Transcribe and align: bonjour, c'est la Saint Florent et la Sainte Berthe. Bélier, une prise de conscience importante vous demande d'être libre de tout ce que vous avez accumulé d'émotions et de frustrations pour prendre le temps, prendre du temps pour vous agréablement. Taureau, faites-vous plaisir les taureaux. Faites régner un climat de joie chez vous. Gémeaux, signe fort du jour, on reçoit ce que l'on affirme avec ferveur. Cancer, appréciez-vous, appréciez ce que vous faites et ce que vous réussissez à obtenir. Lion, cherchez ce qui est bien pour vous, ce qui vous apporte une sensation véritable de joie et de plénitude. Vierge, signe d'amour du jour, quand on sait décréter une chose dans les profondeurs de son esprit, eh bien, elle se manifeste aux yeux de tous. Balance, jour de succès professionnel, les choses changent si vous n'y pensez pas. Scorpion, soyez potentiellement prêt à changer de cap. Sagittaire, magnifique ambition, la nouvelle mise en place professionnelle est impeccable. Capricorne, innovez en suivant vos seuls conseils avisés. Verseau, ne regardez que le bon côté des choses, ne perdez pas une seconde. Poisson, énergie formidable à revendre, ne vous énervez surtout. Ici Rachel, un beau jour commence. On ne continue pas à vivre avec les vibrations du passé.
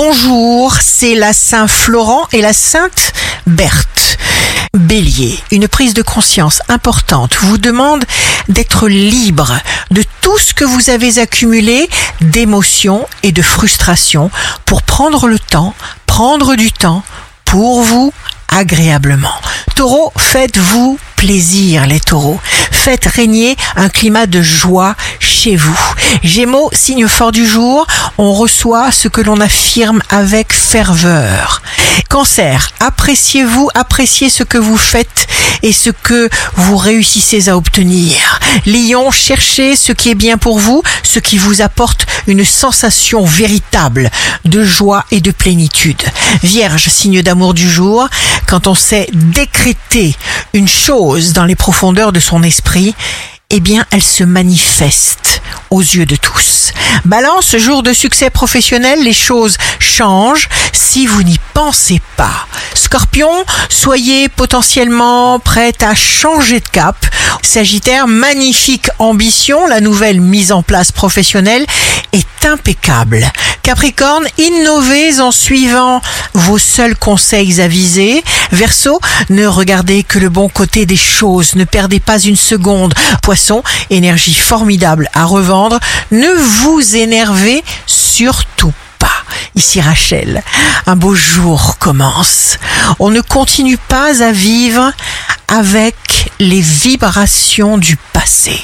bonjour, 0.00 0.74
c'est 0.80 1.16
la 1.16 1.32
Saint 1.32 1.66
Florent 1.66 2.28
et 2.32 2.40
la 2.40 2.52
Sainte 2.52 3.12
Berthe. 3.48 4.16
Bélier, 4.72 5.36
une 5.50 5.66
prise 5.66 5.92
de 5.92 6.02
conscience 6.02 6.62
importante 6.68 7.34
vous 7.40 7.58
demande 7.58 8.04
d'être 8.48 8.86
libre 8.86 9.58
de 9.90 10.04
tout 10.20 10.38
ce 10.38 10.54
que 10.54 10.64
vous 10.64 10.90
avez 10.90 11.18
accumulé 11.18 11.90
d'émotions 12.20 13.08
et 13.24 13.32
de 13.32 13.42
frustrations 13.42 14.30
pour 14.66 14.82
prendre 14.82 15.26
le 15.26 15.40
temps, 15.40 15.74
prendre 16.06 16.54
du 16.54 16.70
temps 16.70 17.02
pour 17.44 17.82
vous 17.82 18.12
agréablement. 18.46 19.34
Taureau, 19.78 20.10
faites-vous 20.18 20.98
plaisir 21.14 21.86
les 21.86 22.00
taureaux. 22.00 22.40
Faites 22.72 23.06
régner 23.06 23.56
un 23.76 23.88
climat 23.88 24.26
de 24.26 24.42
joie 24.42 24.96
chez 25.20 25.54
vous. 25.54 25.78
Gémeaux, 26.24 26.68
signe 26.72 27.06
fort 27.06 27.30
du 27.30 27.46
jour, 27.46 27.86
on 28.18 28.32
reçoit 28.32 28.90
ce 28.90 29.06
que 29.06 29.20
l'on 29.20 29.40
affirme 29.40 30.02
avec 30.10 30.52
ferveur. 30.52 31.62
Cancer, 32.08 32.72
appréciez-vous, 32.80 33.68
appréciez 33.74 34.30
ce 34.30 34.42
que 34.42 34.58
vous 34.58 34.76
faites 34.76 35.27
et 35.62 35.72
ce 35.72 35.90
que 35.90 36.28
vous 36.56 36.76
réussissez 36.76 37.48
à 37.48 37.56
obtenir. 37.56 38.40
Lion, 38.66 39.10
cherchez 39.10 39.76
ce 39.76 39.92
qui 39.92 40.10
est 40.10 40.14
bien 40.14 40.38
pour 40.38 40.58
vous, 40.58 40.82
ce 41.02 41.18
qui 41.18 41.38
vous 41.38 41.62
apporte 41.62 42.06
une 42.26 42.44
sensation 42.44 43.24
véritable 43.24 44.10
de 44.44 44.64
joie 44.64 45.04
et 45.10 45.20
de 45.20 45.30
plénitude. 45.30 46.02
Vierge, 46.42 46.88
signe 46.88 47.22
d'amour 47.22 47.54
du 47.54 47.68
jour, 47.68 48.08
quand 48.46 48.66
on 48.66 48.74
sait 48.74 49.08
décréter 49.12 50.16
une 50.52 50.68
chose 50.68 51.32
dans 51.32 51.44
les 51.44 51.56
profondeurs 51.56 52.12
de 52.12 52.20
son 52.20 52.42
esprit, 52.42 52.94
eh 53.50 53.60
bien, 53.60 53.86
elle 53.90 54.02
se 54.02 54.24
manifeste 54.24 55.40
aux 55.70 55.80
yeux 55.80 56.04
de 56.04 56.16
tous. 56.16 56.72
Balance, 57.06 57.56
jour 57.56 57.82
de 57.82 57.94
succès 57.94 58.28
professionnel, 58.28 59.02
les 59.02 59.14
choses 59.14 59.56
changent 59.78 60.48
si 60.78 61.06
vous 61.06 61.24
n'y 61.24 61.38
pensez 61.54 62.00
pas. 62.16 62.46
Scorpion, 62.74 63.44
soyez 63.68 64.28
potentiellement 64.28 65.40
prêt 65.40 65.72
à 65.80 65.94
changer 65.94 66.60
de 66.60 66.68
cap. 66.68 67.04
Sagittaire, 67.42 68.06
magnifique 68.06 68.88
ambition, 69.00 69.66
la 69.66 69.80
nouvelle 69.80 70.20
mise 70.20 70.52
en 70.52 70.62
place 70.62 70.92
professionnelle 70.92 71.66
est 72.12 72.46
impeccable. 72.46 73.30
Capricorne, 73.62 74.26
innovez 74.38 75.20
en 75.20 75.32
suivant 75.32 76.00
vos 76.34 76.58
seuls 76.58 76.96
conseils 76.96 77.60
avisés. 77.60 78.22
Verseau, 78.52 79.00
ne 79.30 79.46
regardez 79.46 80.04
que 80.04 80.20
le 80.20 80.28
bon 80.28 80.48
côté 80.48 80.86
des 80.86 80.96
choses, 80.96 81.56
ne 81.56 81.64
perdez 81.64 81.98
pas 81.98 82.20
une 82.20 82.36
seconde. 82.36 82.94
Poisson, 83.20 83.64
énergie 83.90 84.34
formidable 84.34 85.10
à 85.12 85.24
revendre, 85.24 85.80
ne 86.12 86.32
vous 86.32 86.96
énervez 86.96 87.64
surtout. 87.86 88.72
Ici 89.58 89.80
Rachel, 89.80 90.44
un 90.86 90.94
beau 90.94 91.16
jour 91.16 91.78
commence. 91.80 92.58
On 93.00 93.10
ne 93.10 93.20
continue 93.20 93.76
pas 93.76 94.22
à 94.22 94.30
vivre 94.30 94.92
avec 95.48 96.30
les 96.38 96.60
vibrations 96.60 97.76
du 97.76 97.96
passé. 98.12 98.62